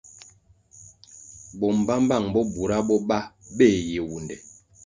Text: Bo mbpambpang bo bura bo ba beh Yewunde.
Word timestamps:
Bo 1.59 1.67
mbpambpang 1.77 2.27
bo 2.33 2.41
bura 2.53 2.77
bo 2.87 2.95
ba 3.07 3.19
beh 3.57 3.77
Yewunde. 3.91 4.35